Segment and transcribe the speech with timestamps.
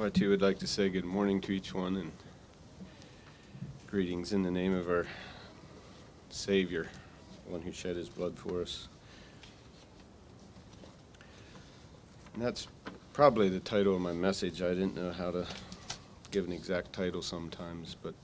[0.00, 2.12] I too would like to say good morning to each one and
[3.88, 5.06] greetings in the name of our
[6.30, 6.86] Savior,
[7.44, 8.86] the one who shed his blood for us.
[12.32, 12.68] And that's
[13.12, 14.62] probably the title of my message.
[14.62, 15.44] I didn't know how to
[16.30, 18.14] give an exact title sometimes, but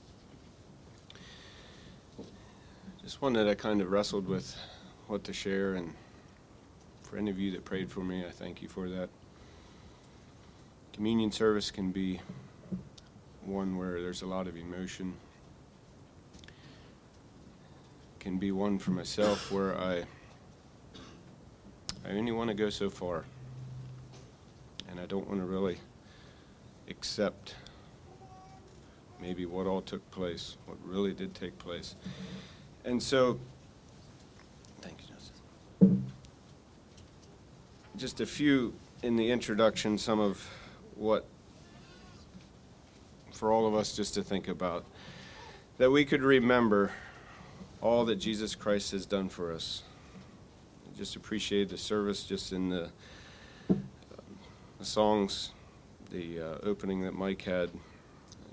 [3.03, 4.55] just one that I kind of wrestled with
[5.07, 5.75] what to share.
[5.75, 5.93] And
[7.03, 9.09] for any of you that prayed for me, I thank you for that.
[10.95, 12.21] Communion service can be
[13.43, 15.13] one where there's a lot of emotion.
[18.21, 20.05] Can be one for myself where I
[22.07, 23.25] I only want to go so far.
[24.89, 25.79] And I don't want to really
[26.89, 27.55] accept
[29.21, 31.95] maybe what all took place, what really did take place.
[32.85, 33.37] And so
[34.79, 36.05] thank you, Justin.
[37.97, 40.49] Just a few in the introduction, some of
[40.95, 41.25] what
[43.31, 44.85] for all of us just to think about
[45.77, 46.91] that we could remember
[47.81, 49.83] all that Jesus Christ has done for us.
[50.97, 52.89] Just appreciate the service, just in the,
[53.67, 55.51] the songs,
[56.11, 57.69] the uh, opening that Mike had,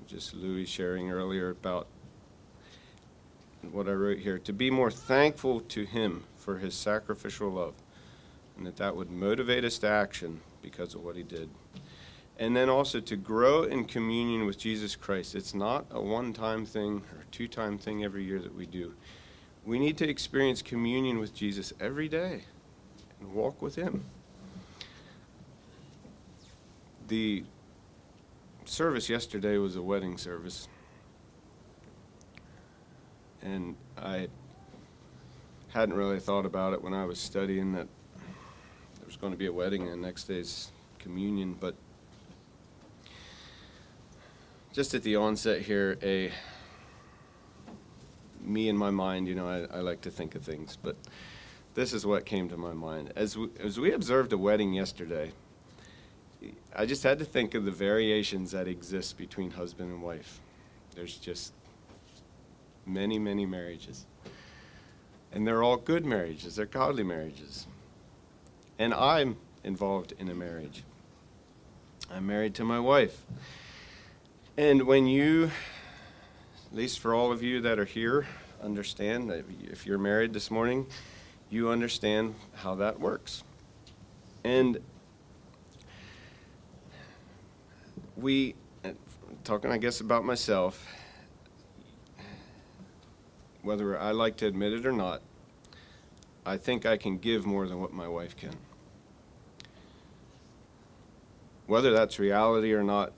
[0.09, 1.87] just Louis sharing earlier about
[3.71, 4.39] what I wrote here.
[4.41, 7.75] To be more thankful to Him for His sacrificial love,
[8.57, 11.49] and that that would motivate us to action because of what He did
[12.39, 15.35] and then also to grow in communion with Jesus Christ.
[15.35, 18.95] It's not a one time thing or two time thing every year that we do.
[19.65, 22.45] We need to experience communion with Jesus every day
[23.21, 24.05] and walk with Him.
[27.09, 27.45] The
[28.65, 30.69] service yesterday was a wedding service.
[33.43, 34.29] And I
[35.73, 37.89] hadn't really thought about it when I was studying that
[38.97, 41.75] there was going to be a wedding and the next day's communion, but
[44.73, 46.33] just at the onset here, a
[48.41, 50.97] me in my mind, you know, I, I like to think of things, but
[51.75, 53.13] this is what came to my mind.
[53.15, 55.33] As we, as we observed a wedding yesterday,
[56.75, 60.41] I just had to think of the variations that exist between husband and wife.
[60.95, 61.53] There's just
[62.85, 64.07] many, many marriages.
[65.33, 67.67] And they're all good marriages, they're godly marriages.
[68.79, 70.83] And I'm involved in a marriage.
[72.11, 73.25] I'm married to my wife.
[74.59, 75.51] And when you,
[76.71, 78.27] at least for all of you that are here,
[78.63, 80.87] understand that if you're married this morning,
[81.49, 83.45] you understand how that works.
[84.45, 84.79] And
[88.15, 88.55] we,
[89.43, 90.87] talking, I guess, about myself,
[93.63, 95.23] whether I like to admit it or not,
[96.45, 98.55] I think I can give more than what my wife can.
[101.67, 103.15] Whether that's reality or not,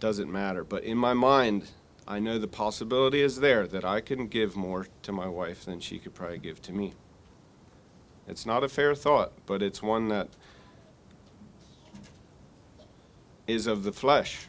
[0.00, 0.64] doesn't matter.
[0.64, 1.70] But in my mind,
[2.08, 5.80] I know the possibility is there that I can give more to my wife than
[5.80, 6.94] she could probably give to me.
[8.26, 10.28] It's not a fair thought, but it's one that
[13.46, 14.46] is of the flesh.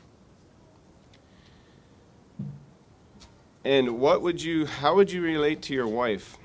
[3.63, 6.37] And what would you how would you relate to your wife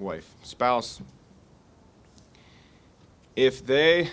[0.00, 1.02] wife, spouse
[3.36, 4.08] if they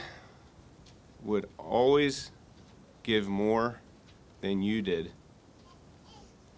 [1.24, 2.32] would always
[3.08, 3.80] give more
[4.42, 5.12] than you did.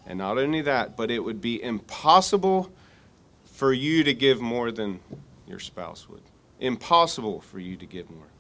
[0.06, 2.72] And not only that, but it would be impossible
[3.46, 5.00] for you to give more than
[5.48, 6.24] your spouse would.
[6.60, 8.32] Impossible for you to give more.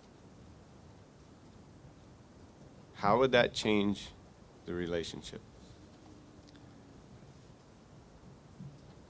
[2.96, 4.10] How would that change
[4.66, 5.42] the relationship?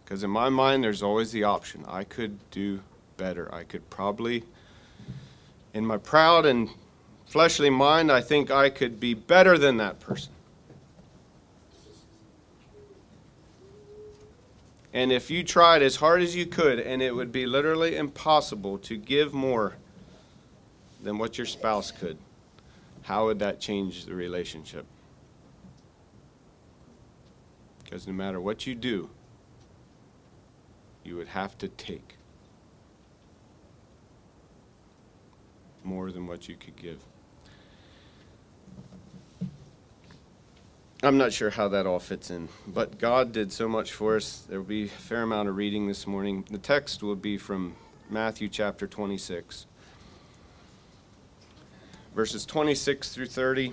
[0.03, 2.81] Because in my mind, there's always the option I could do
[3.15, 3.53] better.
[3.55, 4.43] I could probably,
[5.73, 6.69] in my proud and
[7.29, 10.33] fleshly mind, I think I could be better than that person.
[14.91, 18.79] And if you tried as hard as you could, and it would be literally impossible
[18.79, 19.75] to give more
[21.03, 22.17] than what your spouse could,
[23.03, 24.87] how would that change the relationship?
[27.83, 29.11] Because no matter what you do,
[31.03, 32.15] you would have to take
[35.83, 37.03] more than what you could give.
[41.01, 44.43] I'm not sure how that all fits in, but God did so much for us.
[44.49, 46.43] There will be a fair amount of reading this morning.
[46.51, 47.77] The text will be from
[48.09, 49.65] Matthew chapter 26,
[52.13, 53.71] verses 26 through 30.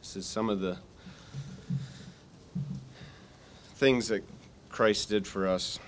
[0.00, 0.78] This is some of the
[3.76, 4.24] things that
[4.70, 5.78] Christ did for us.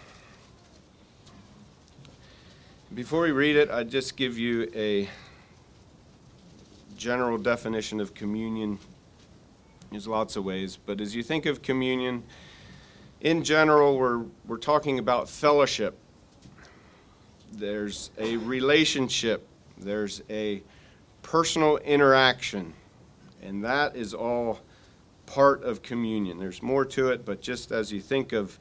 [2.94, 5.08] Before we read it, I'd just give you a
[7.00, 8.78] general definition of communion,
[9.90, 12.22] there's lots of ways, but as you think of communion,
[13.22, 15.98] in general, we're, we're talking about fellowship.
[17.52, 19.48] There's a relationship,
[19.78, 20.62] there's a
[21.22, 22.74] personal interaction,
[23.42, 24.60] and that is all
[25.24, 26.38] part of communion.
[26.38, 28.58] There's more to it, but just as you think of,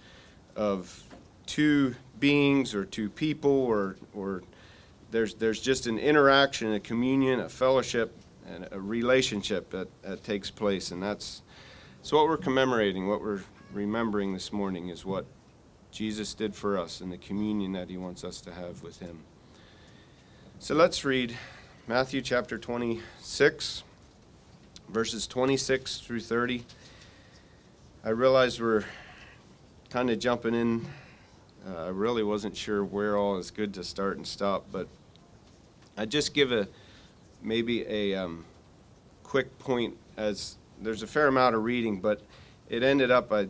[0.56, 1.03] of
[1.45, 4.44] two beings or two people or, or
[5.12, 8.15] there's, there's just an interaction, a communion, a fellowship,
[8.49, 10.91] and a relationship that, that takes place.
[10.91, 11.41] And that's,
[11.97, 13.41] that's what we're commemorating, what we're
[13.73, 15.25] remembering this morning is what
[15.91, 19.19] Jesus did for us and the communion that he wants us to have with him.
[20.59, 21.35] So let's read
[21.87, 23.83] Matthew chapter 26,
[24.89, 26.63] verses 26 through 30.
[28.03, 28.85] I realize we're
[29.89, 30.85] kind of jumping in.
[31.67, 34.87] Uh, I really wasn't sure where all is good to start and stop, but
[35.97, 36.67] I just give a
[37.41, 38.45] maybe a um,
[39.24, 42.21] quick point as there's a fair amount of reading, but
[42.69, 43.47] it ended up I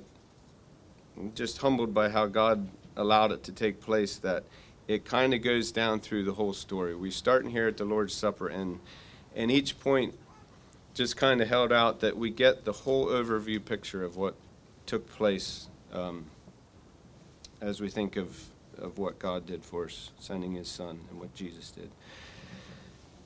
[1.35, 4.43] just humbled by how God allowed it to take place that
[4.87, 6.95] it kind of goes down through the whole story.
[6.95, 8.79] We start in here at the Lord's Supper and
[9.35, 10.15] and each point
[10.93, 14.35] just kind of held out that we get the whole overview picture of what
[14.85, 16.25] took place um,
[17.61, 18.43] as we think of,
[18.77, 21.89] of what God did for us, sending his son, and what Jesus did.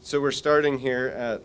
[0.06, 1.44] So we're starting here at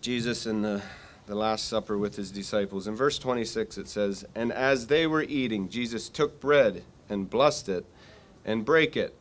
[0.00, 0.82] Jesus in the,
[1.26, 2.88] the Last Supper with his disciples.
[2.88, 7.68] In verse 26, it says, And as they were eating, Jesus took bread and blessed
[7.68, 7.86] it
[8.44, 9.16] and brake it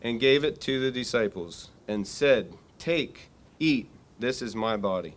[0.00, 3.28] and gave it to the disciples and said, Take,
[3.58, 5.16] eat, this is my body.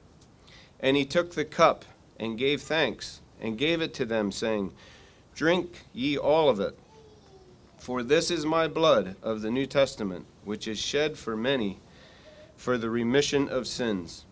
[0.81, 1.85] And he took the cup
[2.19, 4.73] and gave thanks and gave it to them, saying,
[5.33, 6.77] Drink ye all of it,
[7.77, 11.79] for this is my blood of the New Testament, which is shed for many
[12.55, 14.25] for the remission of sins.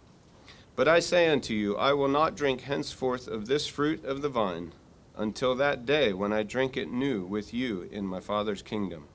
[0.76, 4.30] But I say unto you, I will not drink henceforth of this fruit of the
[4.30, 4.74] vine
[5.16, 9.06] until that day when I drink it new with you in my Father's kingdom.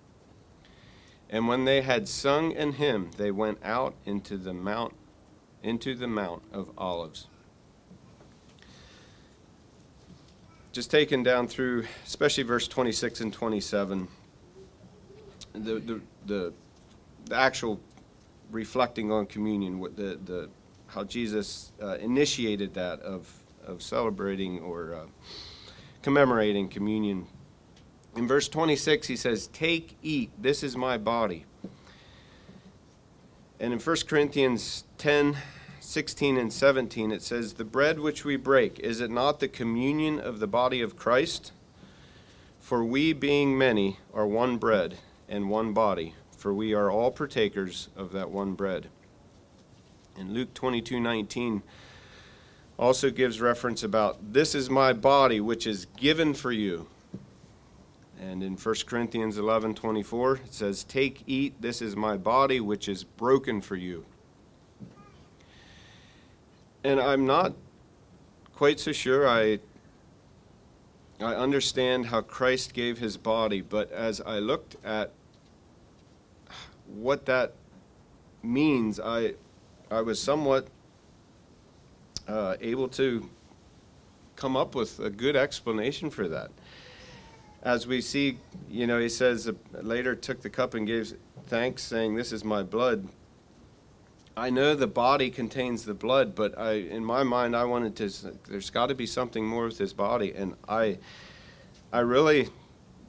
[1.28, 4.94] And when they had sung an hymn, they went out into the mount
[5.62, 7.26] into the mount of olives.
[10.70, 14.06] Just taken down through, especially verse 26 and 27,
[15.54, 16.52] the, the, the,
[17.24, 17.80] the actual
[18.50, 20.48] reflecting on communion, what the, the,
[20.88, 23.28] how Jesus uh, initiated that of,
[23.66, 25.06] of celebrating or uh,
[26.02, 27.26] commemorating communion.
[28.14, 31.44] In verse 26, he says, Take, eat, this is my body.
[33.58, 35.36] And in 1 Corinthians 10,
[35.80, 40.18] 16 and 17, it says, The bread which we break, is it not the communion
[40.18, 41.52] of the body of Christ?
[42.60, 46.14] For we, being many, are one bread and one body
[46.46, 48.86] for we are all partakers of that one bread.
[50.16, 51.60] And Luke 22 19
[52.78, 56.86] also gives reference about this is my body which is given for you.
[58.20, 62.88] And in 1 Corinthians 11 24, it says, Take, eat, this is my body which
[62.88, 64.04] is broken for you.
[66.84, 67.54] And I'm not
[68.54, 69.58] quite so sure I,
[71.18, 75.10] I understand how Christ gave his body, but as I looked at
[76.88, 77.52] what that
[78.42, 79.34] means, I,
[79.90, 80.68] I was somewhat
[82.28, 83.28] uh, able to
[84.36, 86.50] come up with a good explanation for that.
[87.62, 88.38] As we see,
[88.70, 89.52] you know, he says uh,
[89.82, 91.14] later took the cup and gave
[91.46, 93.08] thanks, saying, "This is my blood."
[94.36, 98.10] I know the body contains the blood, but I, in my mind, I wanted to.
[98.48, 100.98] There's got to be something more with this body, and I,
[101.92, 102.50] I really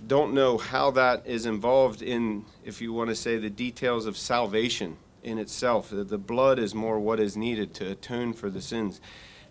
[0.06, 4.16] don't know how that is involved in, if you want to say, the details of
[4.18, 5.90] salvation in itself.
[5.92, 9.02] The blood is more what is needed to atone for the sins.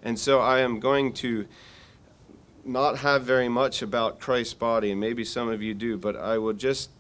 [0.02, 1.46] And so I am going to
[2.64, 6.38] not have very much about Christ's body, and maybe some of you do, but I
[6.38, 6.90] will just,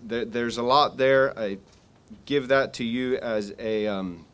[0.00, 1.38] there, there's a lot there.
[1.38, 1.58] I
[2.26, 4.26] give that to you as a, um,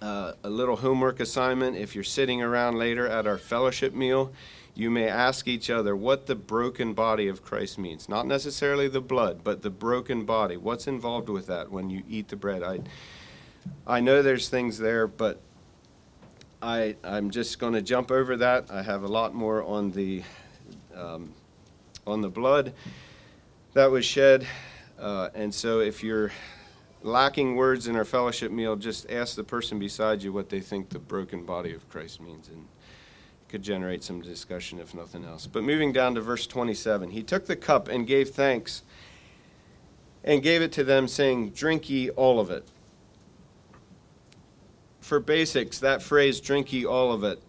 [0.00, 4.32] uh, a little homework assignment if you're sitting around later at our fellowship meal
[4.74, 8.08] you may ask each other what the broken body of Christ means.
[8.08, 10.56] Not necessarily the blood, but the broken body.
[10.56, 12.62] What's involved with that when you eat the bread?
[12.62, 12.80] I,
[13.86, 15.40] I know there's things there, but
[16.62, 18.70] I, I'm just going to jump over that.
[18.70, 20.22] I have a lot more on the,
[20.94, 21.32] um,
[22.06, 22.72] on the blood
[23.74, 24.46] that was shed.
[24.98, 26.32] Uh, and so if you're
[27.02, 30.88] lacking words in our fellowship meal, just ask the person beside you what they think
[30.88, 32.48] the broken body of Christ means.
[32.48, 32.66] And
[33.48, 35.46] could generate some discussion if nothing else.
[35.46, 38.82] But moving down to verse 27, he took the cup and gave thanks
[40.22, 42.68] and gave it to them, saying, Drink ye all of it.
[45.00, 47.40] for basics, that phrase, drink ye all of it,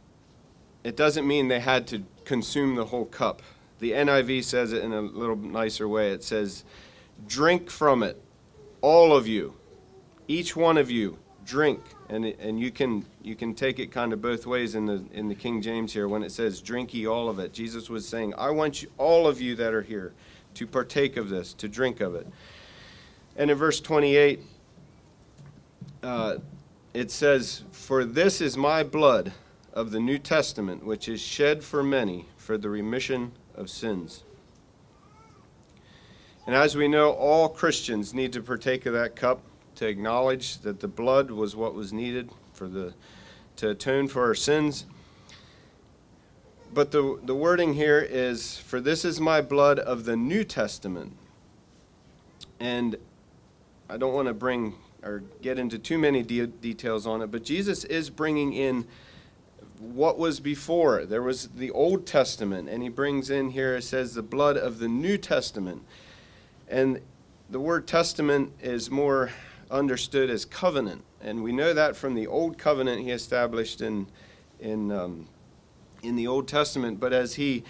[0.85, 3.41] it doesn't mean they had to consume the whole cup.
[3.79, 6.11] The NIV says it in a little nicer way.
[6.11, 6.63] It says,
[7.27, 8.21] drink from it,
[8.79, 9.55] all of you,
[10.29, 11.81] each one of you, drink.
[12.09, 15.27] And, and you can you can take it kind of both ways in the in
[15.27, 17.53] the King James here when it says drink ye all of it.
[17.53, 20.13] Jesus was saying, I want you all of you that are here
[20.55, 22.27] to partake of this, to drink of it.
[23.35, 24.41] And in verse 28,
[26.03, 26.37] uh,
[26.93, 29.31] it says, For this is my blood
[29.73, 34.23] of the New Testament, which is shed for many for the remission of sins.
[36.47, 39.41] And as we know, all Christians need to partake of that cup
[39.79, 42.93] to acknowledge that the blood was what was needed for the
[43.55, 44.85] to atone for our sins.
[46.73, 51.15] But the, the wording here is, For this is my blood of the New Testament.
[52.59, 52.97] And
[53.89, 57.45] I don't want to bring or get into too many de- details on it, but
[57.45, 58.85] Jesus is bringing in
[59.79, 61.05] what was before.
[61.05, 64.79] There was the Old Testament, and he brings in here, it says, the blood of
[64.79, 65.83] the New Testament.
[66.67, 66.99] And
[67.49, 69.31] the word testament is more
[69.69, 71.03] understood as covenant.
[71.21, 74.07] And we know that from the Old Covenant he established in,
[74.59, 75.27] in, um,
[76.01, 76.99] in the Old Testament.
[76.99, 77.63] But as he,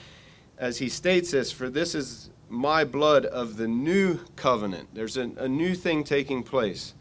[0.57, 4.89] as he states this, for this is my blood of the new covenant.
[4.93, 6.93] There's a, a new thing taking place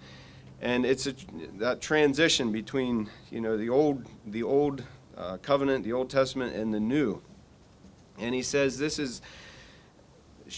[0.60, 1.14] and it's a,
[1.58, 4.82] that transition between you know the old the old
[5.16, 7.20] uh, covenant, the Old Testament, and the New.
[8.18, 9.20] And he says this is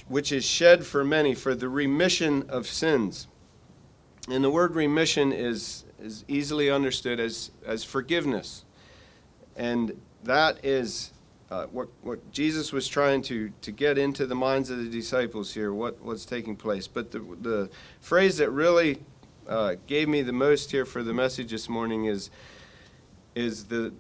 [0.07, 3.27] which is shed for many for the remission of sins.
[4.29, 8.65] And the word remission is is easily understood as as forgiveness,
[9.57, 11.13] and that is.
[11.51, 15.53] Uh, what, what Jesus was trying to, to get into the minds of the disciples
[15.53, 16.87] here, what, what's taking place.
[16.87, 19.01] But the, the phrase that really
[19.49, 22.31] uh, gave me the most here for the message this morning is
[23.35, 23.93] is the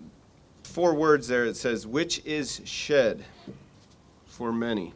[0.63, 1.45] four words there.
[1.45, 3.25] It says, "Which is shed
[4.27, 4.95] for many."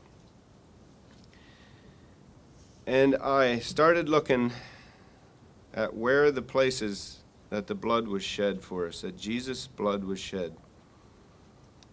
[2.87, 4.53] And I started looking
[5.75, 7.19] at where the places
[7.51, 10.57] that the blood was shed for us, that Jesus' blood was shed.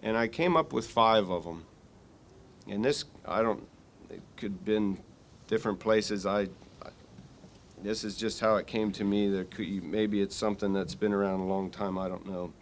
[0.02, 1.66] And I came up with five of them.
[2.68, 3.68] And this, I don't,
[4.10, 4.98] it could have been
[5.48, 6.26] different places.
[6.26, 6.48] I
[7.84, 9.28] this is just how it came to me.
[9.28, 11.98] There could, maybe it's something that's been around a long time.
[11.98, 12.54] I don't know.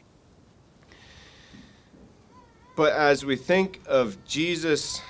[2.75, 5.01] But as we think of Jesus'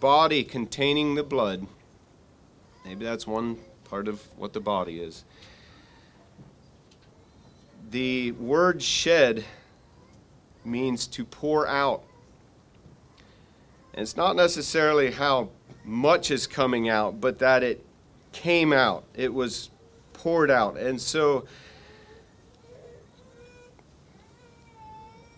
[0.00, 1.66] body containing the blood,
[2.84, 5.24] maybe that's one part of what the body is.
[7.90, 9.44] The word shed
[10.64, 12.02] means to pour out.
[13.92, 15.50] And it's not necessarily how
[15.84, 17.84] much is coming out, but that it
[18.32, 19.70] came out, it was
[20.12, 20.76] poured out.
[20.76, 21.46] And so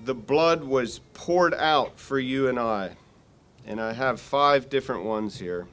[0.04, 2.96] the blood was poured out for you and I.
[3.66, 5.66] And I have five different ones here.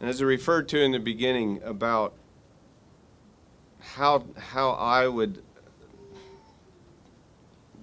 [0.00, 2.14] And as I referred to in the beginning about
[3.80, 5.42] how, how I would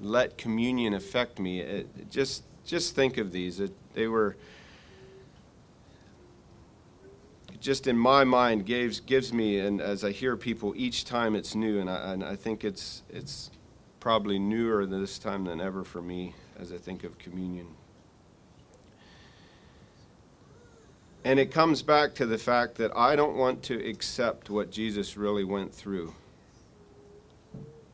[0.01, 3.59] let communion affect me, it, just, just think of these.
[3.59, 4.35] It, they were
[7.59, 11.55] just in my mind gives gives me and as I hear people each time it's
[11.55, 13.49] new and I, and I think it's it's
[13.99, 17.67] probably newer this time than ever for me as I think of communion.
[21.23, 25.17] And it comes back to the fact that I don't want to accept what Jesus
[25.17, 26.13] really went through.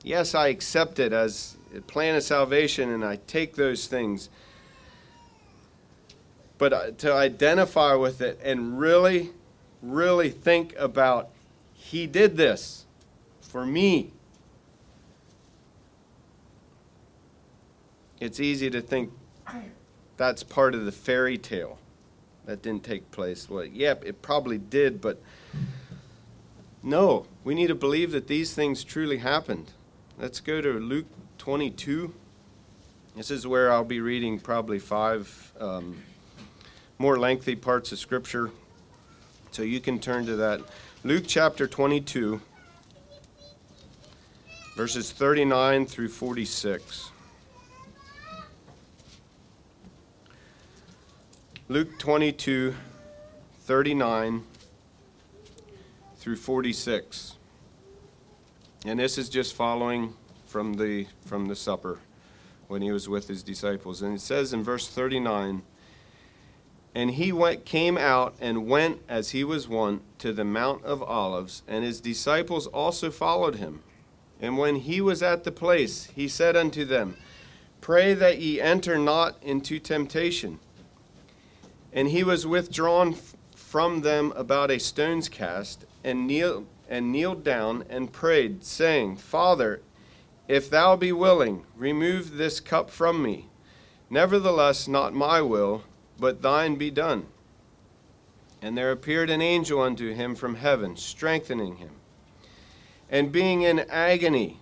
[0.03, 4.29] Yes, I accept it as a plan of salvation and I take those things.
[6.57, 9.31] But uh, to identify with it and really
[9.83, 11.29] really think about
[11.73, 12.85] He did this
[13.41, 14.13] for me.
[18.19, 19.11] It's easy to think
[20.15, 21.77] that's part of the fairy tale
[22.45, 23.49] that didn't take place.
[23.49, 25.21] Well, yep, it probably did, but
[26.81, 29.71] no, we need to believe that these things truly happened.
[30.19, 31.07] Let's go to Luke
[31.37, 32.13] 22.
[33.15, 36.01] This is where I'll be reading probably five um,
[36.97, 38.51] more lengthy parts of Scripture.
[39.51, 40.61] So you can turn to that.
[41.03, 42.41] Luke chapter 22,
[44.75, 47.12] verses 39 through 46.
[51.69, 52.75] Luke 22,
[53.61, 54.43] 39
[56.17, 57.35] through 46.
[58.85, 60.13] And this is just following
[60.45, 61.99] from the, from the supper
[62.67, 64.01] when he was with his disciples.
[64.01, 65.61] And it says in verse 39
[66.93, 71.01] And he went, came out and went as he was wont to the Mount of
[71.01, 73.83] Olives, and his disciples also followed him.
[74.41, 77.15] And when he was at the place, he said unto them,
[77.79, 80.59] Pray that ye enter not into temptation.
[81.93, 83.15] And he was withdrawn
[83.55, 89.81] from them about a stone's cast, and kneeled, and kneeled down and prayed, saying, Father,
[90.47, 93.47] if thou be willing, remove this cup from me.
[94.09, 95.83] Nevertheless, not my will,
[96.19, 97.27] but thine be done.
[98.61, 101.91] And there appeared an angel unto him from heaven, strengthening him.
[103.09, 104.59] And being in agony,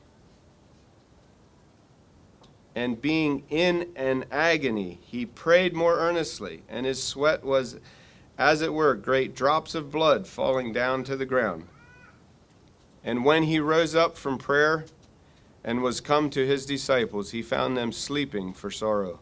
[2.76, 7.78] and being in an agony, he prayed more earnestly, and his sweat was,
[8.38, 11.68] as it were, great drops of blood falling down to the ground.
[13.04, 14.86] And when he rose up from prayer
[15.64, 19.20] and was come to his disciples, he found them sleeping for sorrow,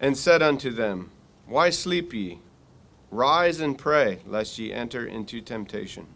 [0.00, 1.10] and said unto them,
[1.46, 2.40] Why sleep ye?
[3.10, 6.06] Rise and pray, lest ye enter into temptation.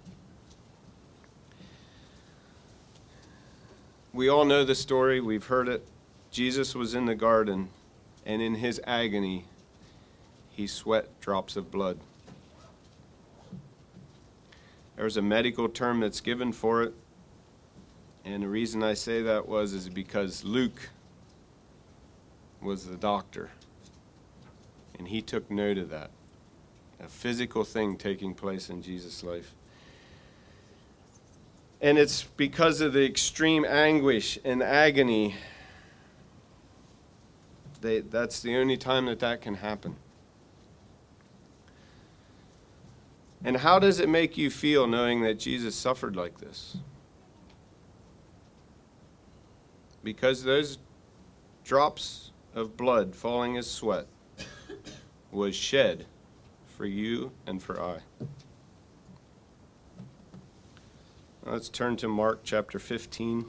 [4.12, 5.86] We all know the story, we've heard it.
[6.30, 7.70] Jesus was in the garden,
[8.26, 9.44] and in his agony,
[10.50, 11.98] he sweat drops of blood.
[14.96, 16.94] There's a medical term that's given for it,
[18.24, 20.90] and the reason I say that was is because Luke
[22.60, 23.50] was the doctor,
[24.98, 26.10] and he took note of that,
[27.00, 29.54] a physical thing taking place in Jesus' life.
[31.80, 35.36] And it's because of the extreme anguish and agony
[37.80, 39.96] they, that's the only time that that can happen.
[43.44, 46.78] And how does it make you feel knowing that Jesus suffered like this?
[50.02, 50.78] Because those
[51.64, 54.06] drops of blood falling as sweat
[55.30, 56.06] was shed
[56.66, 57.98] for you and for I.
[61.44, 63.46] Let's turn to Mark chapter 15.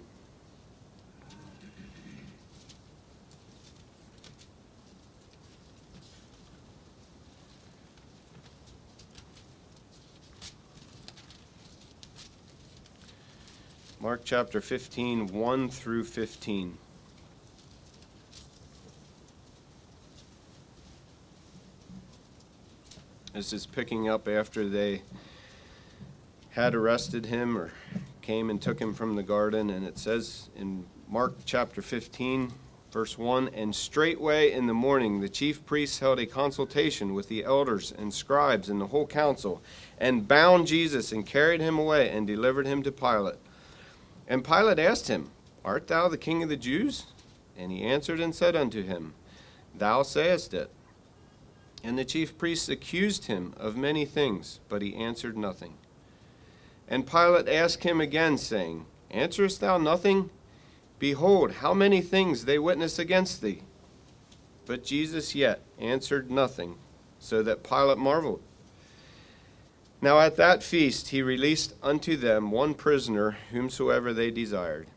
[14.02, 16.78] Mark chapter 15, 1 through 15.
[23.34, 25.02] This is picking up after they
[26.52, 27.74] had arrested him or
[28.22, 29.70] came and took him from the garden.
[29.70, 32.54] And it says in Mark chapter 15,
[32.94, 37.44] verse 1 And straightway in the morning the chief priests held a consultation with the
[37.44, 39.62] elders and scribes and the whole council,
[39.98, 43.36] and bound Jesus and carried him away and delivered him to Pilate.
[44.30, 45.32] And Pilate asked him,
[45.66, 47.08] Art thou the king of the Jews?
[47.58, 49.16] And he answered and said unto him,
[49.76, 50.70] Thou sayest it.
[51.84, 55.74] And the chief priests accused him of many things, but he answered nothing.
[56.88, 60.30] And Pilate asked him again, saying, Answerest thou nothing?
[61.00, 63.64] Behold, how many things they witness against thee.
[64.66, 66.76] But Jesus yet answered nothing,
[67.18, 68.42] so that Pilate marveled.
[70.02, 74.88] Now at that feast he released unto them one prisoner whomsoever they desired.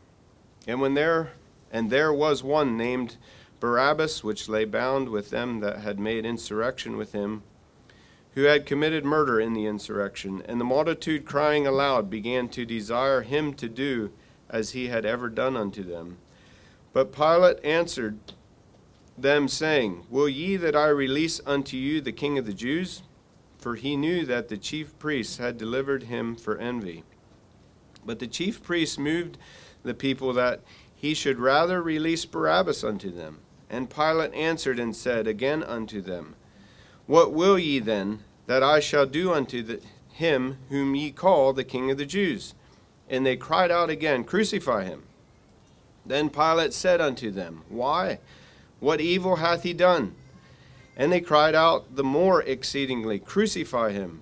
[0.65, 1.33] And when there
[1.71, 3.17] and there was one named
[3.59, 7.43] Barabbas which lay bound with them that had made insurrection with him,
[8.35, 13.21] who had committed murder in the insurrection, and the multitude crying aloud began to desire
[13.21, 14.11] him to do
[14.49, 16.17] as he had ever done unto them.
[16.93, 18.19] But Pilate answered
[19.17, 23.03] them, saying, Will ye that I release unto you the king of the Jews?
[23.63, 27.01] For he knew that the chief priests had delivered him for envy.
[28.05, 29.37] But the chief priests moved
[29.83, 30.59] the people that
[30.93, 33.39] he should rather release Barabbas unto them.
[33.69, 36.35] And Pilate answered and said again unto them,
[37.07, 39.79] What will ye then that I shall do unto the,
[40.11, 42.55] him whom ye call the King of the Jews?
[43.09, 45.03] And they cried out again, Crucify him.
[46.05, 48.19] Then Pilate said unto them, Why?
[48.81, 50.15] What evil hath he done?
[50.95, 54.21] And they cried out the more exceedingly, Crucify him.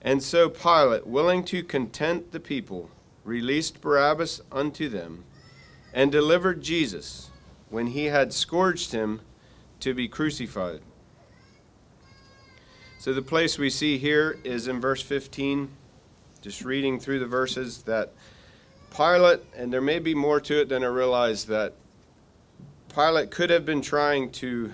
[0.00, 2.90] And so Pilate, willing to content the people,
[3.24, 5.24] released Barabbas unto them,
[5.92, 7.30] and delivered Jesus,
[7.68, 9.20] when he had scourged him,
[9.80, 10.80] to be crucified.
[12.98, 15.70] So the place we see here is in verse 15,
[16.42, 18.12] just reading through the verses that
[18.94, 21.74] Pilate, and there may be more to it than I realize, that
[22.94, 24.72] Pilate could have been trying to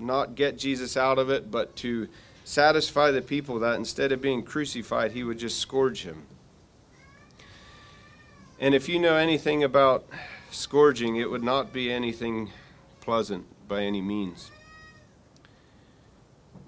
[0.00, 2.08] not get Jesus out of it, but to
[2.44, 6.22] satisfy the people that instead of being crucified, he would just scourge him.
[8.58, 10.06] And if you know anything about
[10.50, 12.50] scourging, it would not be anything
[13.00, 14.50] pleasant by any means.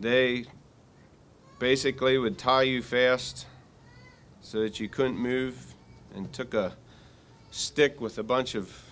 [0.01, 0.45] they
[1.59, 3.47] basically would tie you fast
[4.41, 5.75] so that you couldn't move
[6.13, 6.73] and took a
[7.53, 8.92] stick with a bunch of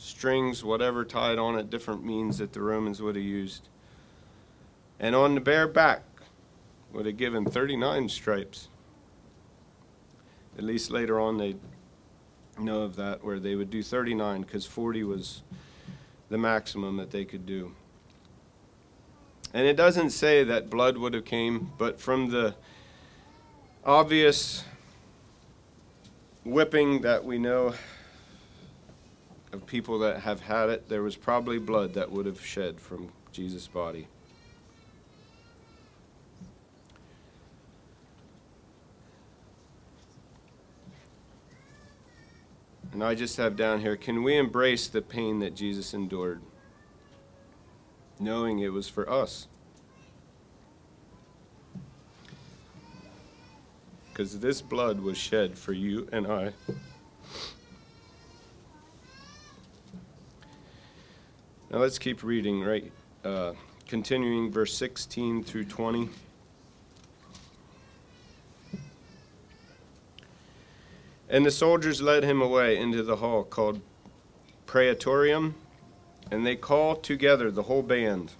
[0.00, 3.68] strings, whatever tied on it, different means that the Romans would have used.
[4.98, 6.02] And on the bare back
[6.92, 8.68] would have given 39 stripes.
[10.56, 11.56] At least later on, they
[12.58, 15.42] know of that, where they would do 39 because 40 was
[16.30, 17.74] the maximum that they could do.
[19.52, 22.54] And it doesn't say that blood would have came, but from the
[23.84, 24.64] obvious
[26.44, 27.74] whipping that we know
[29.52, 33.10] of people that have had it, there was probably blood that would have shed from
[33.32, 34.06] Jesus' body.
[42.92, 46.42] And I just have down here can we embrace the pain that Jesus endured,
[48.18, 49.46] knowing it was for us?
[54.08, 56.52] Because this blood was shed for you and I.
[61.70, 62.90] Now let's keep reading, right?
[63.24, 63.52] Uh,
[63.86, 66.08] continuing verse 16 through 20.
[71.28, 73.80] And the soldiers led him away into the hall called
[74.66, 75.54] Praetorium,
[76.28, 78.32] and they called together the whole band.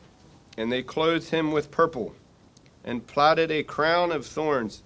[0.58, 2.16] And they clothed him with purple,
[2.82, 4.82] and plaited a crown of thorns,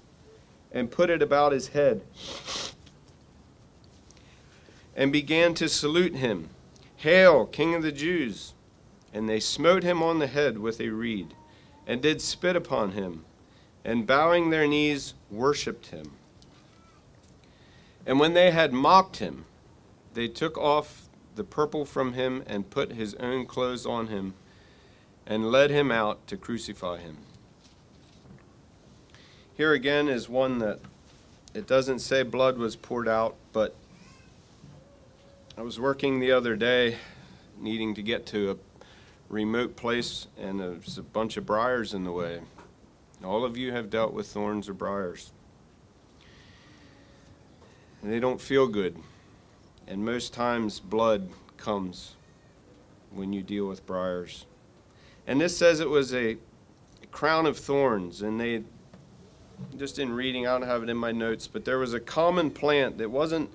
[0.70, 2.02] and put it about his head,
[4.94, 6.50] and began to salute him
[7.04, 8.54] Hail, King of the Jews!
[9.12, 11.34] And they smote him on the head with a reed,
[11.86, 13.26] and did spit upon him,
[13.84, 16.12] and bowing their knees, worshipped him.
[18.06, 19.44] And when they had mocked him,
[20.14, 21.02] they took off
[21.34, 24.32] the purple from him and put his own clothes on him
[25.26, 27.18] and led him out to crucify him.
[29.54, 30.80] Here again is one that
[31.52, 33.76] it doesn't say blood was poured out, but
[35.56, 36.98] I was working the other day
[37.58, 38.56] needing to get to a
[39.28, 42.40] remote place and there's a bunch of briars in the way.
[43.24, 45.30] All of you have dealt with thorns or briars
[48.04, 48.96] and they don't feel good.
[49.86, 52.16] And most times, blood comes
[53.10, 54.46] when you deal with briars.
[55.26, 56.36] And this says it was a
[57.12, 58.64] crown of thorns, and they
[59.78, 62.50] just in reading, I don't have it in my notes, but there was a common
[62.50, 63.50] plant that wasn't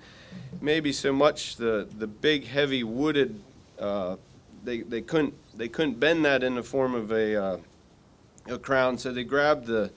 [0.60, 3.40] maybe so much the, the big, heavy wooded.
[3.78, 4.16] Uh,
[4.64, 7.56] they, they couldn't they couldn't bend that in the form of a uh,
[8.46, 9.90] a crown, so they grabbed the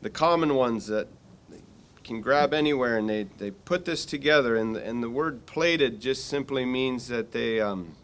[0.00, 1.08] the common ones that
[2.02, 4.56] can grab anywhere, and they, they put this together.
[4.56, 7.94] And the, and the word plaited just simply means that they um,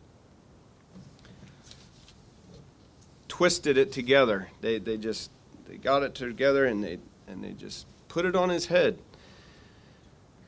[3.27, 4.49] twisted it together.
[4.61, 5.31] They, they just
[5.69, 8.99] they got it together and they and they just put it on his head.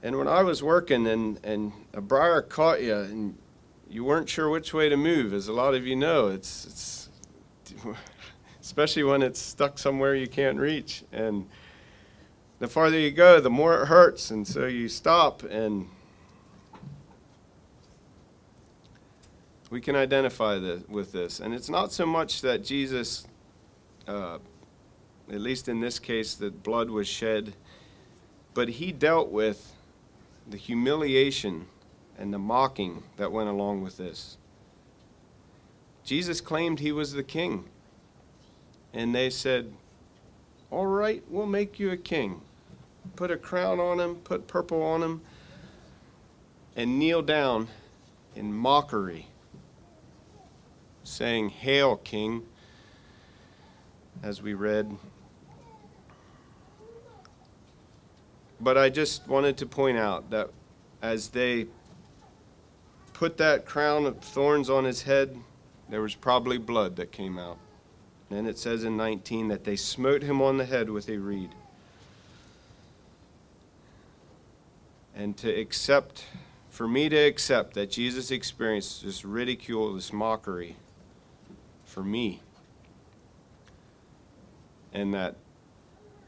[0.03, 3.37] And when I was working and, and a briar caught you and
[3.89, 7.09] you weren't sure which way to move, as a lot of you know, it's it's
[8.61, 11.05] especially when it's stuck somewhere you can't reach.
[11.13, 11.49] And
[12.61, 14.31] the farther you go, the more it hurts.
[14.31, 15.89] And so you stop, and
[19.71, 21.41] we can identify this, with this.
[21.41, 23.27] And it's not so much that Jesus,
[24.07, 24.39] uh,
[25.29, 27.55] at least in this case, that blood was shed,
[28.55, 29.75] but he dealt with
[30.51, 31.67] the humiliation
[32.19, 34.37] and the mocking that went along with this.
[36.05, 37.65] Jesus claimed he was the king.
[38.93, 39.73] And they said,
[40.71, 42.43] All right, we'll make you a king
[43.17, 45.21] put a crown on him, put purple on him,
[46.77, 47.69] and kneel down
[48.35, 49.27] in mockery,
[51.05, 52.43] saying, Hail, King,
[54.23, 54.97] as we read.
[58.61, 60.51] But I just wanted to point out that
[61.03, 61.67] as they
[63.13, 65.37] put that crown of thorns on his head,
[65.89, 67.59] there was probably blood that came out.
[68.31, 71.51] And it says in 19 that they smote him on the head with a reed.
[75.21, 76.25] and to accept,
[76.71, 80.77] for me to accept that Jesus experienced this ridicule, this mockery
[81.85, 82.41] for me,
[84.95, 85.37] and that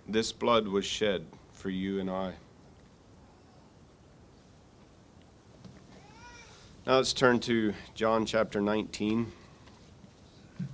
[0.06, 1.24] this blood was shed
[1.62, 2.32] for you and I.
[6.84, 9.30] Now let's turn to John chapter 19.
[10.58, 10.66] I'm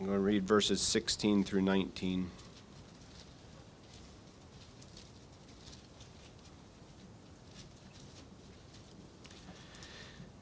[0.00, 2.30] going to read verses 16 through 19.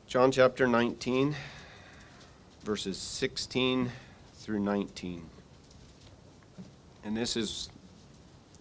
[0.09, 1.37] John chapter 19,
[2.65, 3.93] verses 16
[4.45, 5.25] through 19.
[7.03, 7.71] And this is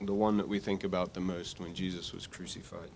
[0.02, 2.90] the one that we think about the most when Jesus was crucified.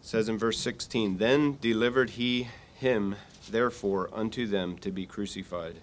[0.00, 3.16] It says in verse 16, Then delivered he him,
[3.50, 5.76] therefore, unto them to be crucified.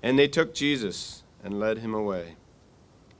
[0.00, 2.36] And they took Jesus and led him away.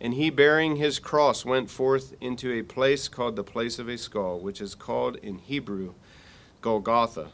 [0.01, 3.99] And he, bearing his cross, went forth into a place called the place of a
[3.99, 5.95] skull, which is called in Hebrew
[6.61, 7.33] Golgotha,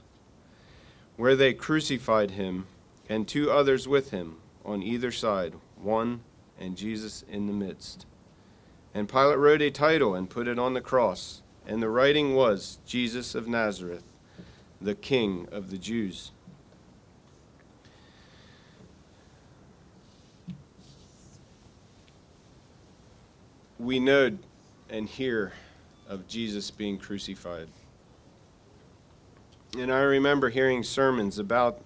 [1.16, 2.66] where they crucified him,
[3.08, 6.20] and two others with him on either side, one
[6.58, 8.06] and Jesus in the midst.
[8.94, 12.78] And Pilate wrote a title and put it on the cross, and the writing was
[12.86, 14.04] Jesus of Nazareth,
[14.80, 16.32] the King of the Jews.
[23.84, 24.36] we know
[24.88, 25.52] and hear
[26.08, 27.68] of Jesus being crucified.
[29.76, 31.80] And I remember hearing sermons about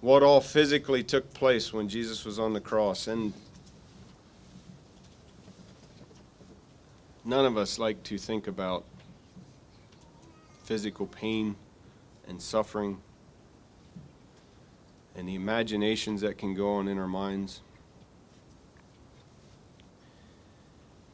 [0.00, 3.08] what all physically took place when Jesus was on the cross.
[3.08, 3.32] And
[7.24, 8.84] none of us like to think about
[10.62, 11.56] physical pain
[12.28, 12.98] and suffering
[15.16, 17.62] and the imaginations that can go on in our minds.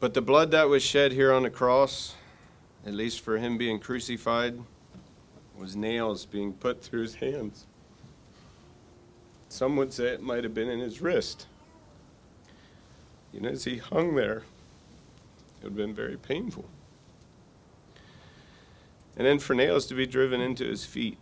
[0.01, 2.15] But the blood that was shed here on the cross,
[2.85, 4.61] at least for him being crucified,
[5.59, 7.67] was nails being put through his hands.
[9.49, 11.47] Some would say it might have been in his wrist.
[13.33, 16.65] Know, as he hung there, it would have been very painful.
[19.17, 21.19] And then for nails to be driven into his feet.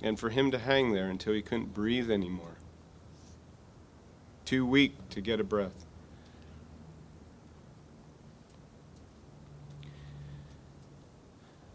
[0.00, 2.58] And for him to hang there until he couldn't breathe anymore.
[4.44, 5.86] Too weak to get a breath.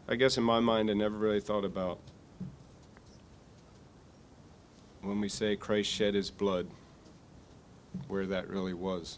[0.08, 1.98] I guess in my mind, I never really thought about
[5.02, 6.68] when we say Christ shed his blood,
[8.10, 9.18] where that really was.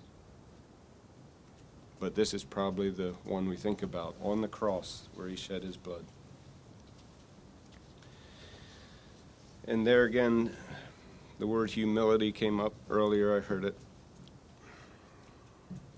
[2.00, 5.64] But this is probably the one we think about on the cross where he shed
[5.64, 6.06] his blood.
[9.68, 10.56] And there again,
[11.40, 13.36] the word humility came up earlier.
[13.36, 13.76] I heard it.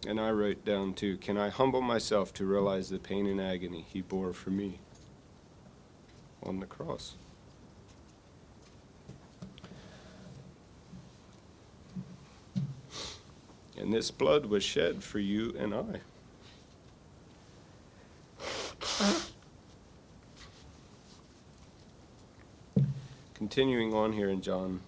[0.08, 3.86] And I wrote down too Can I humble myself to realize the pain and agony
[3.90, 4.80] he bore for me
[6.42, 7.16] on the cross?
[13.78, 16.00] And this blood was shed for you and I.
[23.34, 24.80] Continuing on here in John,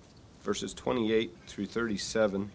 [0.41, 2.51] verses 28 through 37.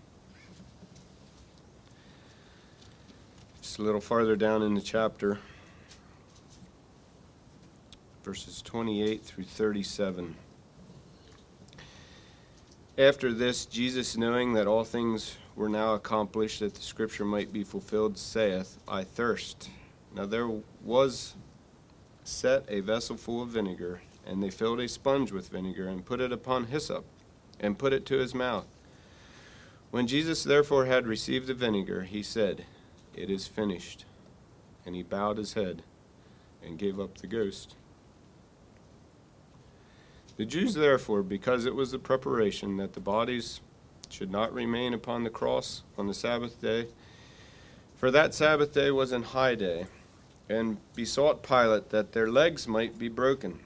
[3.77, 5.39] A little farther down in the chapter,
[8.23, 10.37] verses 28 through 37.
[12.97, 17.65] After this, Jesus, knowing that all things were now accomplished, that the scripture might be
[17.65, 19.71] fulfilled, saith, I thirst.
[20.15, 20.49] Now there
[20.85, 21.35] was
[22.23, 26.21] set a vessel full of vinegar, and they filled a sponge with vinegar, and put
[26.21, 27.05] it upon hyssop,
[27.59, 28.69] and put it to his mouth.
[29.91, 32.67] When Jesus therefore had received the vinegar, he said,
[33.16, 34.05] it is finished.
[34.87, 35.83] And he bowed his head
[36.62, 37.77] and gave up the ghost.
[40.37, 43.61] The Jews, therefore, because it was the preparation that the bodies
[44.09, 46.88] should not remain upon the cross on the Sabbath day,
[47.94, 49.87] for that Sabbath day was an high day,
[50.48, 53.61] and besought Pilate that their legs might be broken,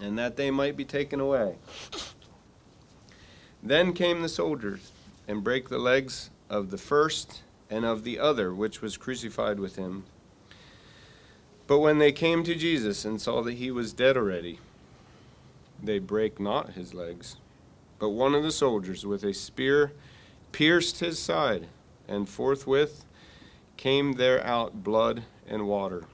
[0.00, 1.56] and that they might be taken away.
[3.62, 4.92] Then came the soldiers,
[5.26, 7.42] and brake the legs of the first
[7.74, 10.04] and of the other which was crucified with him.
[11.66, 14.60] But when they came to Jesus and saw that he was dead already,
[15.82, 17.36] they brake not his legs.
[17.98, 19.92] But one of the soldiers with a spear
[20.52, 21.66] pierced his side,
[22.06, 23.04] and forthwith
[23.76, 26.04] came there out blood and water.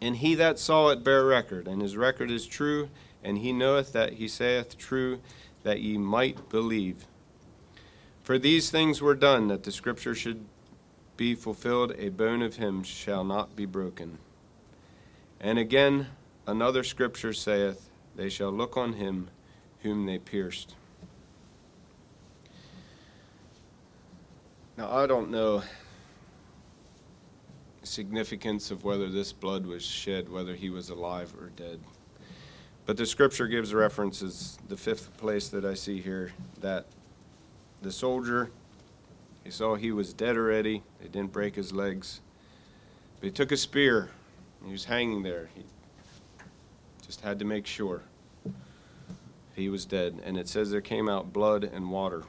[0.00, 2.90] And he that saw it bare record, and his record is true,
[3.24, 5.18] and he knoweth that he saith true,
[5.64, 7.06] that ye might believe.
[8.24, 10.46] For these things were done that the scripture should
[11.18, 14.18] be fulfilled a bone of him shall not be broken.
[15.38, 16.06] And again,
[16.46, 19.28] another scripture saith, They shall look on him
[19.82, 20.74] whom they pierced.
[24.78, 25.62] Now, I don't know
[27.82, 31.78] significance of whether this blood was shed, whether he was alive or dead.
[32.86, 36.32] But the scripture gives references, the fifth place that I see here,
[36.62, 36.86] that
[37.84, 38.50] the soldier,
[39.44, 40.82] he saw he was dead already.
[41.00, 42.22] They didn't break his legs.
[43.20, 44.10] But he took a spear.
[44.64, 45.50] He was hanging there.
[45.54, 45.62] He
[47.06, 48.02] just had to make sure
[49.54, 50.20] he was dead.
[50.24, 52.24] And it says there came out blood and water.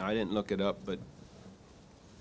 [0.00, 0.98] I didn't look it up, but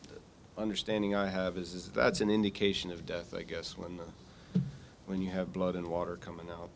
[0.03, 4.61] the understanding I have is, is that's an indication of death, I guess, when the,
[5.07, 6.69] when you have blood and water coming out.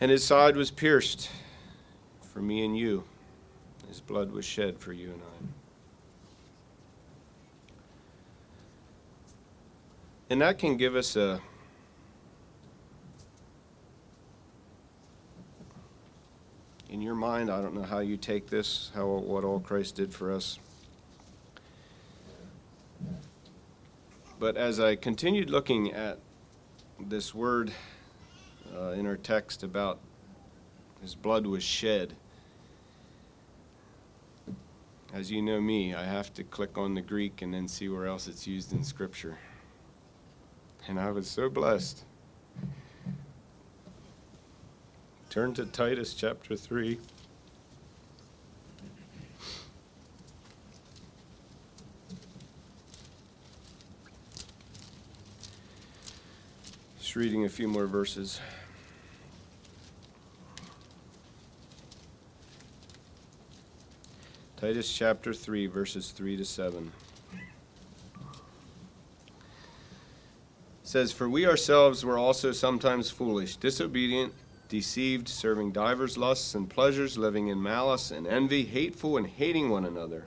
[0.00, 1.30] And his side was pierced
[2.32, 3.04] for me and you.
[3.88, 5.46] His blood was shed for you and I.
[10.30, 11.42] And that can give us a
[16.88, 20.12] in your mind, I don't know how you take this, how what all Christ did
[20.14, 20.58] for us.
[24.38, 26.18] But as I continued looking at
[26.98, 27.72] this word
[28.74, 30.00] uh, in our text about
[31.02, 32.14] his blood was shed,
[35.12, 38.06] as you know me, I have to click on the Greek and then see where
[38.06, 39.38] else it's used in Scripture.
[40.88, 42.04] And I was so blessed.
[45.28, 46.98] Turn to Titus chapter 3.
[56.98, 58.40] Just reading a few more verses.
[64.62, 66.92] Titus chapter 3, verses 3 to 7.
[70.84, 74.32] says, For we ourselves were also sometimes foolish, disobedient
[74.68, 79.84] deceived, serving divers lusts and pleasures, living in malice and envy, hateful and hating one
[79.84, 80.26] another.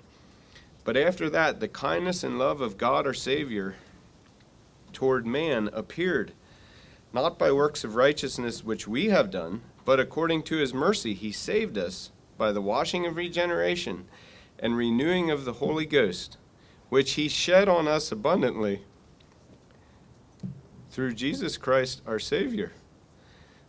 [0.83, 3.75] But after that, the kindness and love of God our Savior
[4.91, 6.33] toward man appeared,
[7.13, 11.31] not by works of righteousness which we have done, but according to his mercy he
[11.31, 14.05] saved us by the washing of regeneration
[14.59, 16.37] and renewing of the Holy Ghost,
[16.89, 18.81] which he shed on us abundantly
[20.89, 22.71] through Jesus Christ our Savior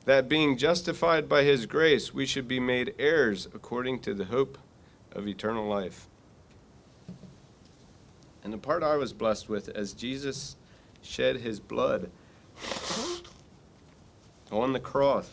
[0.07, 4.57] that being justified by his grace, we should be made heirs according to the hope
[5.13, 6.07] of eternal life.
[8.45, 10.55] And the part I was blessed with as Jesus
[11.03, 12.11] shed his blood
[14.53, 15.29] on the cross,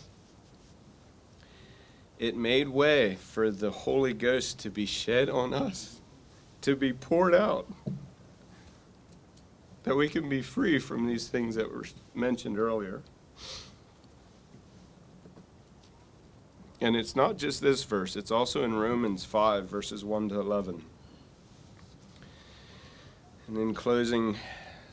[2.19, 6.01] it made way for the Holy Ghost to be shed on us,
[6.61, 7.67] to be poured out,
[9.83, 13.01] that we can be free from these things that were mentioned earlier.
[16.79, 20.83] And it's not just this verse, it's also in Romans 5, verses 1 to 11.
[23.47, 24.37] And in closing,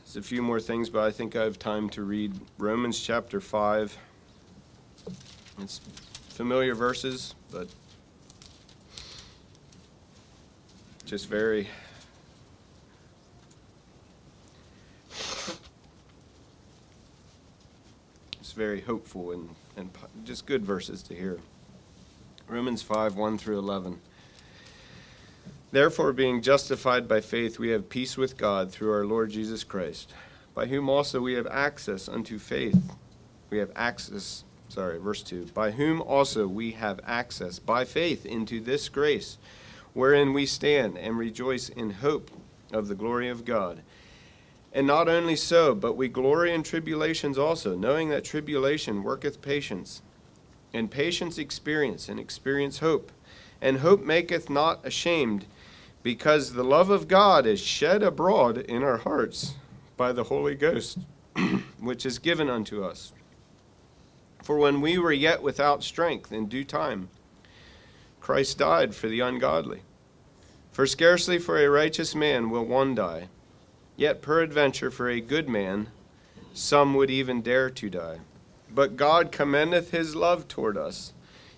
[0.03, 3.39] there's a few more things, but I think I have time to read Romans chapter
[3.39, 3.97] 5.
[5.59, 5.81] It's
[6.41, 7.67] familiar verses, but
[11.05, 11.67] just very
[18.39, 19.91] it's very hopeful and, and
[20.23, 21.37] just good verses to hear.
[22.47, 23.99] Romans 5 1 through 11.
[25.71, 30.11] Therefore, being justified by faith, we have peace with God through our Lord Jesus Christ,
[30.55, 32.81] by whom also we have access unto faith.
[33.51, 35.47] We have access, sorry, verse 2.
[35.53, 39.37] By whom also we have access by faith into this grace,
[39.93, 42.31] wherein we stand and rejoice in hope
[42.71, 43.81] of the glory of God.
[44.73, 50.01] And not only so, but we glory in tribulations also, knowing that tribulation worketh patience
[50.73, 53.11] and patience experience, and experience hope.
[53.61, 55.45] And hope maketh not ashamed,
[56.01, 59.55] because the love of God is shed abroad in our hearts
[59.97, 60.99] by the Holy Ghost,
[61.79, 63.11] which is given unto us.
[64.43, 67.09] For when we were yet without strength, in due time,
[68.19, 69.81] Christ died for the ungodly.
[70.71, 73.27] For scarcely for a righteous man will one die,
[73.95, 75.89] yet peradventure for a good man
[76.53, 78.19] some would even dare to die.
[78.73, 81.13] But God commendeth his love toward us,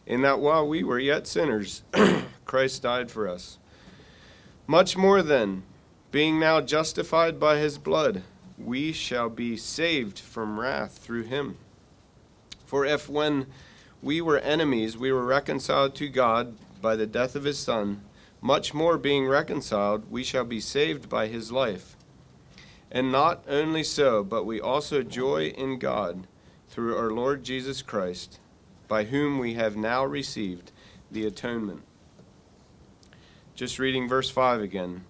[0.05, 1.83] in that while we were yet sinners,
[2.45, 3.57] Christ died for us.
[4.67, 5.63] Much more then,
[6.11, 8.23] being now justified by his blood,
[8.57, 11.57] we shall be saved from wrath through him.
[12.73, 13.45] For if when
[14.01, 18.01] we were enemies, we were reconciled to God by the death of his Son,
[18.41, 21.95] much more being reconciled, we shall be saved by his life.
[22.91, 26.25] And not only so, but we also joy in God
[26.67, 28.39] through our Lord Jesus Christ,
[28.87, 30.71] by whom we have now received
[31.11, 31.83] the atonement.
[33.53, 35.03] Just reading verse 5 again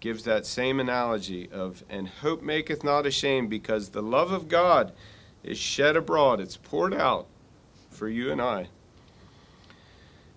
[0.00, 4.94] gives that same analogy of, and hope maketh not ashamed, because the love of God
[5.42, 7.26] is shed abroad, it's poured out
[7.90, 8.68] for you and I.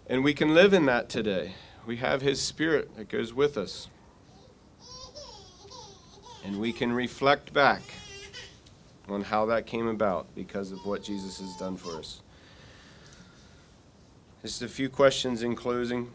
[0.08, 1.54] And we can live in that today.
[1.86, 3.90] We have His Spirit that goes with us.
[6.44, 7.82] And we can reflect back
[9.08, 12.22] on how that came about because of what Jesus has done for us.
[14.42, 16.12] Just a few questions in closing.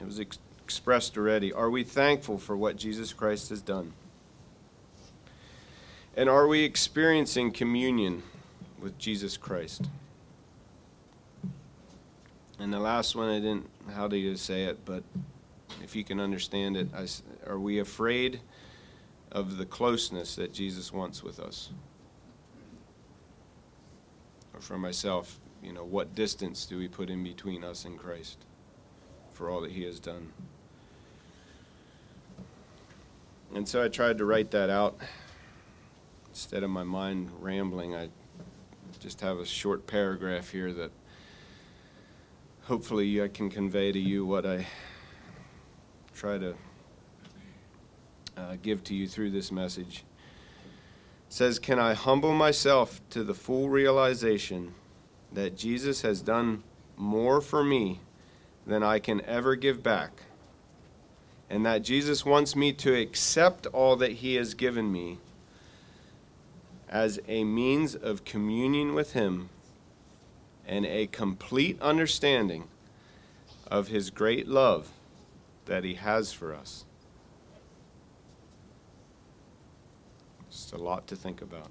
[0.00, 1.52] It was ex- expressed already.
[1.52, 3.92] Are we thankful for what Jesus Christ has done?
[6.18, 8.24] And are we experiencing communion
[8.80, 9.84] with Jesus Christ?
[12.58, 15.04] And the last one, I didn't, how do you say it, but
[15.80, 17.06] if you can understand it, I
[17.48, 18.40] are we afraid
[19.30, 21.70] of the closeness that Jesus wants with us?
[24.52, 28.38] Or for myself, you know, what distance do we put in between us and Christ
[29.32, 30.32] for all that He has done?
[33.54, 34.98] And so I tried to write that out.
[36.30, 38.08] Instead of my mind rambling, I
[39.00, 40.90] just have a short paragraph here that
[42.62, 44.66] hopefully I can convey to you what I
[46.14, 46.54] try to
[48.36, 50.04] uh, give to you through this message.
[51.28, 54.74] It says, Can I humble myself to the full realization
[55.32, 56.62] that Jesus has done
[56.96, 58.00] more for me
[58.66, 60.22] than I can ever give back?
[61.48, 65.18] And that Jesus wants me to accept all that He has given me
[66.88, 69.50] as a means of communion with Him
[70.66, 72.64] and a complete understanding
[73.66, 74.90] of His great love
[75.66, 76.84] that He has for us.
[80.50, 81.70] Just a lot to think about.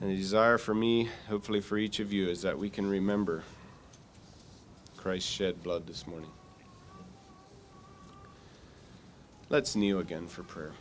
[0.00, 3.44] And the desire for me, hopefully for each of you, is that we can remember
[4.96, 6.30] Christ shed blood this morning.
[9.48, 10.72] Let's kneel again for prayer.